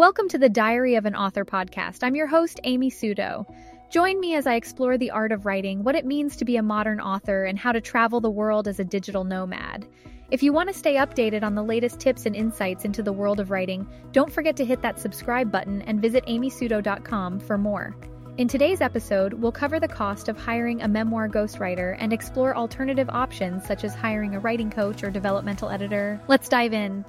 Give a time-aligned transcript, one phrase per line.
[0.00, 1.98] Welcome to the Diary of an Author podcast.
[2.02, 3.44] I'm your host, Amy Suto.
[3.90, 6.62] Join me as I explore the art of writing, what it means to be a
[6.62, 9.86] modern author, and how to travel the world as a digital nomad.
[10.30, 13.40] If you want to stay updated on the latest tips and insights into the world
[13.40, 17.94] of writing, don't forget to hit that subscribe button and visit amysuto.com for more.
[18.38, 23.10] In today's episode, we'll cover the cost of hiring a memoir ghostwriter and explore alternative
[23.10, 26.18] options such as hiring a writing coach or developmental editor.
[26.26, 27.04] Let's dive in.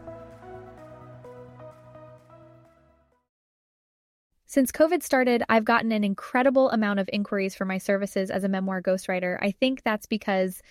[4.51, 8.49] Since COVID started, I've gotten an incredible amount of inquiries for my services as a
[8.49, 9.37] memoir ghostwriter.
[9.41, 10.61] I think that's because,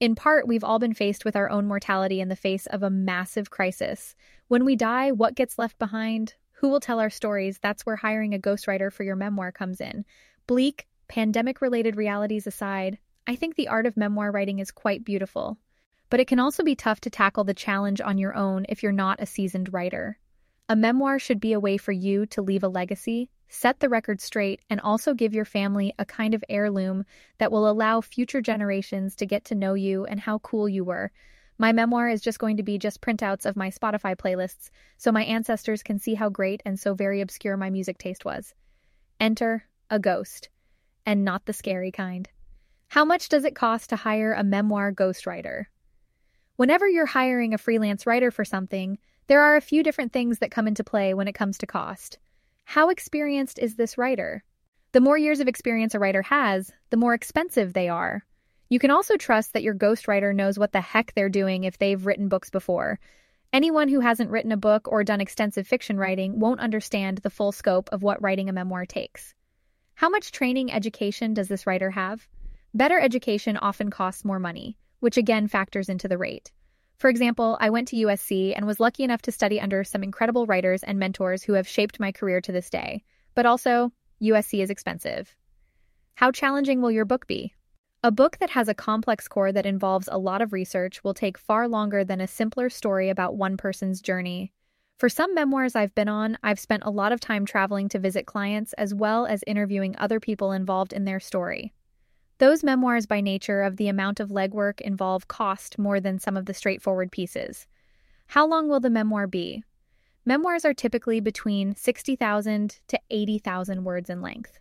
[0.00, 2.88] in part, we've all been faced with our own mortality in the face of a
[2.88, 4.14] massive crisis.
[4.48, 6.32] When we die, what gets left behind?
[6.52, 7.58] Who will tell our stories?
[7.58, 10.06] That's where hiring a ghostwriter for your memoir comes in.
[10.46, 15.58] Bleak, pandemic related realities aside, I think the art of memoir writing is quite beautiful.
[16.08, 18.92] But it can also be tough to tackle the challenge on your own if you're
[18.92, 20.18] not a seasoned writer.
[20.68, 24.20] A memoir should be a way for you to leave a legacy, set the record
[24.20, 27.04] straight, and also give your family a kind of heirloom
[27.38, 31.12] that will allow future generations to get to know you and how cool you were.
[31.56, 35.22] My memoir is just going to be just printouts of my Spotify playlists, so my
[35.22, 38.52] ancestors can see how great and so very obscure my music taste was.
[39.20, 40.48] Enter a ghost,
[41.06, 42.28] and not the scary kind.
[42.88, 45.66] How much does it cost to hire a memoir ghostwriter?
[46.56, 48.98] Whenever you're hiring a freelance writer for something,
[49.28, 52.18] there are a few different things that come into play when it comes to cost.
[52.64, 54.44] How experienced is this writer?
[54.92, 58.24] The more years of experience a writer has, the more expensive they are.
[58.68, 62.06] You can also trust that your ghostwriter knows what the heck they're doing if they've
[62.06, 62.98] written books before.
[63.52, 67.52] Anyone who hasn't written a book or done extensive fiction writing won't understand the full
[67.52, 69.34] scope of what writing a memoir takes.
[69.94, 72.28] How much training education does this writer have?
[72.74, 76.52] Better education often costs more money, which again factors into the rate.
[76.98, 80.46] For example, I went to USC and was lucky enough to study under some incredible
[80.46, 83.04] writers and mentors who have shaped my career to this day.
[83.34, 83.92] But also,
[84.22, 85.34] USC is expensive.
[86.14, 87.52] How challenging will your book be?
[88.02, 91.36] A book that has a complex core that involves a lot of research will take
[91.36, 94.52] far longer than a simpler story about one person's journey.
[94.98, 98.24] For some memoirs I've been on, I've spent a lot of time traveling to visit
[98.24, 101.74] clients as well as interviewing other people involved in their story.
[102.38, 106.44] Those memoirs, by nature of the amount of legwork involve cost more than some of
[106.44, 107.66] the straightforward pieces.
[108.26, 109.64] How long will the memoir be?
[110.26, 114.58] Memoirs are typically between 60,000 to 80,000 words in length.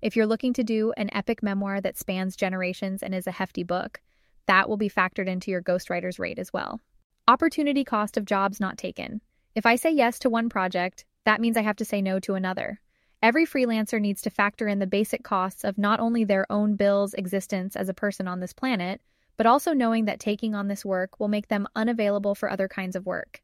[0.00, 3.62] If you're looking to do an epic memoir that spans generations and is a hefty
[3.62, 4.00] book,
[4.46, 6.80] that will be factored into your ghostwriter's rate as well.
[7.28, 9.20] Opportunity cost of jobs not taken.
[9.54, 12.34] If I say yes to one project, that means I have to say no to
[12.34, 12.80] another.
[13.22, 17.14] Every freelancer needs to factor in the basic costs of not only their own bills
[17.14, 19.00] existence as a person on this planet,
[19.36, 22.96] but also knowing that taking on this work will make them unavailable for other kinds
[22.96, 23.40] of work.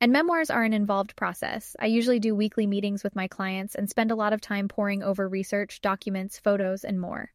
[0.00, 1.76] And memoirs are an involved process.
[1.78, 5.04] I usually do weekly meetings with my clients and spend a lot of time poring
[5.04, 7.30] over research, documents, photos, and more.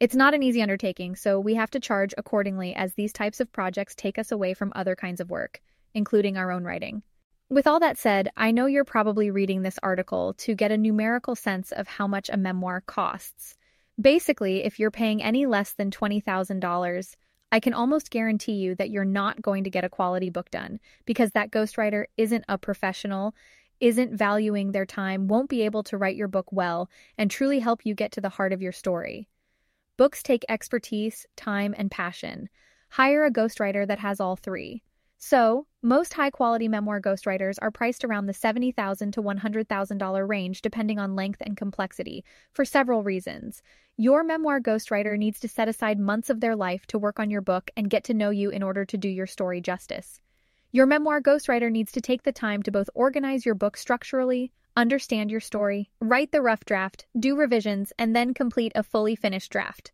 [0.00, 3.52] It's not an easy undertaking, so we have to charge accordingly as these types of
[3.52, 5.62] projects take us away from other kinds of work,
[5.94, 7.02] including our own writing.
[7.48, 11.36] With all that said, I know you're probably reading this article to get a numerical
[11.36, 13.56] sense of how much a memoir costs.
[14.00, 17.16] Basically, if you're paying any less than $20,000,
[17.52, 20.80] I can almost guarantee you that you're not going to get a quality book done
[21.04, 23.32] because that ghostwriter isn't a professional,
[23.78, 27.86] isn't valuing their time, won't be able to write your book well, and truly help
[27.86, 29.28] you get to the heart of your story.
[29.96, 32.48] Books take expertise, time, and passion.
[32.88, 34.82] Hire a ghostwriter that has all three.
[35.18, 40.98] So, most high quality memoir ghostwriters are priced around the $70,000 to $100,000 range depending
[40.98, 43.62] on length and complexity, for several reasons.
[43.96, 47.40] Your memoir ghostwriter needs to set aside months of their life to work on your
[47.40, 50.20] book and get to know you in order to do your story justice.
[50.70, 55.30] Your memoir ghostwriter needs to take the time to both organize your book structurally, understand
[55.30, 59.92] your story, write the rough draft, do revisions, and then complete a fully finished draft.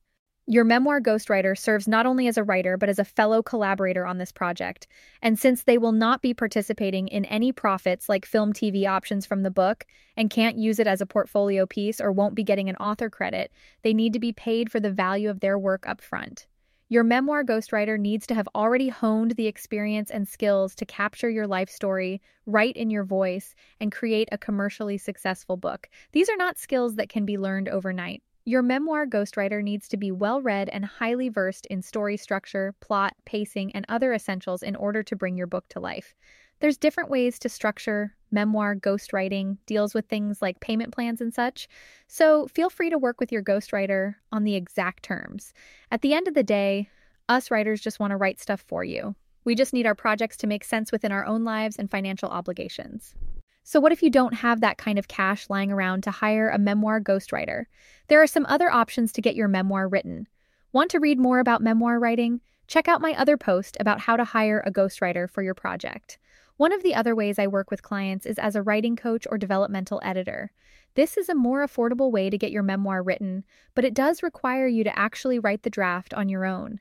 [0.49, 4.19] Your memoir ghostwriter serves not only as a writer, but as a fellow collaborator on
[4.19, 4.89] this project.
[5.23, 9.45] And since they will not be participating in any profits like film TV options from
[9.45, 9.87] the book
[10.17, 13.53] and can't use it as a portfolio piece or won't be getting an author credit,
[13.83, 16.49] they need to be paid for the value of their work up front.
[16.89, 21.47] Your memoir ghostwriter needs to have already honed the experience and skills to capture your
[21.47, 25.89] life story, write in your voice, and create a commercially successful book.
[26.11, 28.25] These are not skills that can be learned overnight.
[28.45, 33.15] Your memoir ghostwriter needs to be well read and highly versed in story structure, plot,
[33.25, 36.17] pacing, and other essentials in order to bring your book to life.
[36.59, 41.69] There's different ways to structure memoir ghostwriting, deals with things like payment plans and such.
[42.09, 45.53] So feel free to work with your ghostwriter on the exact terms.
[45.93, 46.89] At the end of the day,
[47.29, 49.15] us writers just want to write stuff for you.
[49.45, 53.15] We just need our projects to make sense within our own lives and financial obligations.
[53.65, 56.59] So, what if you don't have that kind of cash lying around to hire a
[56.59, 57.67] memoir ghostwriter?
[58.09, 60.27] There are some other options to get your memoir written.
[60.73, 62.41] Want to read more about memoir writing?
[62.67, 66.19] Check out my other post about how to hire a ghostwriter for your project.
[66.57, 69.39] One of the other ways I work with clients is as a writing coach or
[69.39, 70.53] developmental editor.
[70.95, 73.45] This is a more affordable way to get your memoir written,
[73.75, 76.81] but it does require you to actually write the draft on your own.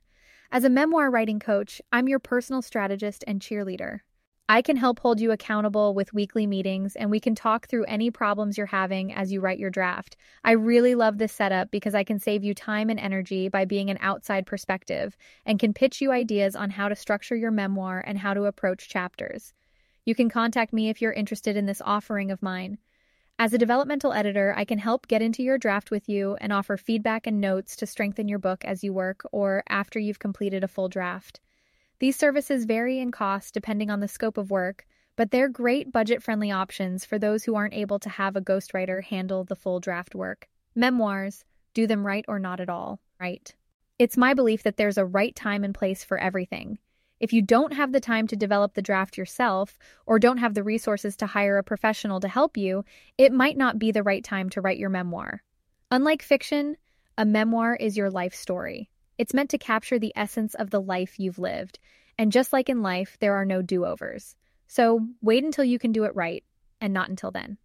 [0.51, 3.99] As a memoir writing coach, I'm your personal strategist and cheerleader.
[4.51, 8.11] I can help hold you accountable with weekly meetings, and we can talk through any
[8.11, 10.17] problems you're having as you write your draft.
[10.43, 13.89] I really love this setup because I can save you time and energy by being
[13.89, 15.15] an outside perspective
[15.45, 18.89] and can pitch you ideas on how to structure your memoir and how to approach
[18.89, 19.53] chapters.
[20.03, 22.77] You can contact me if you're interested in this offering of mine.
[23.39, 26.75] As a developmental editor, I can help get into your draft with you and offer
[26.75, 30.67] feedback and notes to strengthen your book as you work or after you've completed a
[30.67, 31.39] full draft.
[32.01, 36.23] These services vary in cost depending on the scope of work, but they're great budget
[36.23, 40.15] friendly options for those who aren't able to have a ghostwriter handle the full draft
[40.15, 40.49] work.
[40.73, 41.45] Memoirs,
[41.75, 43.53] do them right or not at all, right?
[43.99, 46.79] It's my belief that there's a right time and place for everything.
[47.19, 49.77] If you don't have the time to develop the draft yourself
[50.07, 52.83] or don't have the resources to hire a professional to help you,
[53.19, 55.43] it might not be the right time to write your memoir.
[55.91, 56.77] Unlike fiction,
[57.15, 58.89] a memoir is your life story.
[59.21, 61.77] It's meant to capture the essence of the life you've lived.
[62.17, 64.35] And just like in life, there are no do overs.
[64.67, 66.43] So wait until you can do it right,
[66.81, 67.59] and not until then.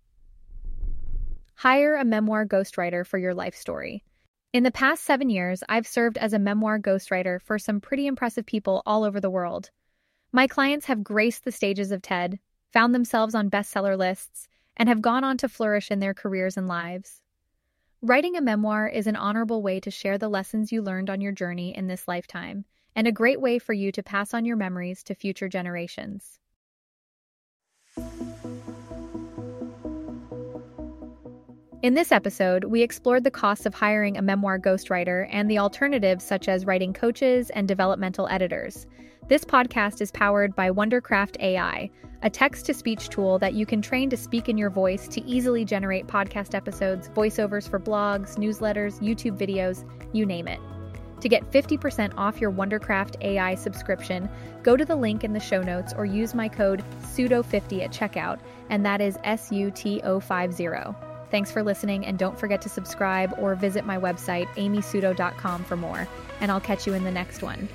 [1.55, 4.05] Hire a memoir ghostwriter for your life story.
[4.53, 8.45] In the past seven years, I've served as a memoir ghostwriter for some pretty impressive
[8.45, 9.71] people all over the world.
[10.33, 12.39] My clients have graced the stages of TED,
[12.75, 16.69] found themselves on bestseller lists, and have gone on to flourish in their careers and
[16.69, 17.23] lives.
[18.07, 21.33] Writing a memoir is an honorable way to share the lessons you learned on your
[21.33, 22.65] journey in this lifetime,
[22.95, 26.39] and a great way for you to pass on your memories to future generations.
[31.83, 36.23] In this episode, we explored the costs of hiring a memoir ghostwriter and the alternatives
[36.23, 38.87] such as writing coaches and developmental editors.
[39.29, 41.91] This podcast is powered by Wondercraft AI,
[42.23, 45.25] a text to speech tool that you can train to speak in your voice to
[45.27, 50.61] easily generate podcast episodes, voiceovers for blogs, newsletters, YouTube videos, you name it.
[51.23, 54.29] To get 50% off your Wondercraft AI subscription,
[54.63, 58.39] go to the link in the show notes or use my code SUTO50 at checkout,
[58.71, 60.69] and that is S U T O 50.
[61.33, 66.07] Thanks for listening, and don't forget to subscribe or visit my website, amysuto.com, for more.
[66.41, 67.69] And I'll catch you in the next one.